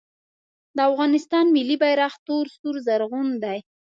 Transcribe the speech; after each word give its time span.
د 0.75 0.77
افغانستان 0.89 1.45
ملي 1.55 1.75
بیرغ 1.81 2.13
تور 2.27 2.45
سور 2.57 2.75
زرغون 2.87 3.27
دی 3.43 3.59